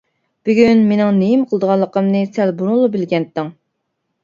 بۈگۈن 0.47 0.79
مېنىڭ 0.91 1.11
نېمە 1.17 1.45
قىلىدىغانلىقىمنى 1.51 2.23
سەن 2.39 2.55
بۇرۇنلا 2.63 2.91
بىلەتتىڭ. 2.99 3.55